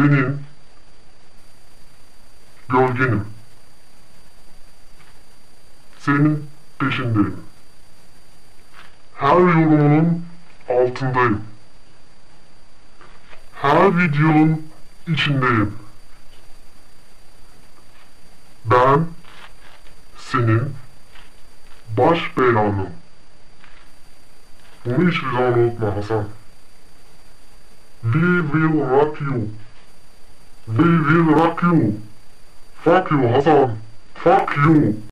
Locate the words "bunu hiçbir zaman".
24.84-25.58